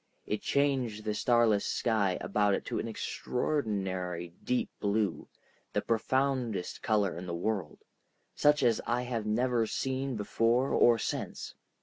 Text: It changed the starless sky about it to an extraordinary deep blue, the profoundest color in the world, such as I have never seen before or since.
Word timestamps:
It 0.25 0.41
changed 0.41 1.03
the 1.03 1.13
starless 1.13 1.63
sky 1.63 2.17
about 2.21 2.55
it 2.55 2.65
to 2.65 2.79
an 2.79 2.87
extraordinary 2.87 4.33
deep 4.43 4.71
blue, 4.79 5.27
the 5.73 5.81
profoundest 5.83 6.81
color 6.81 7.15
in 7.15 7.27
the 7.27 7.35
world, 7.35 7.85
such 8.33 8.63
as 8.63 8.81
I 8.87 9.03
have 9.03 9.27
never 9.27 9.67
seen 9.67 10.15
before 10.15 10.71
or 10.73 10.97
since. 10.97 11.53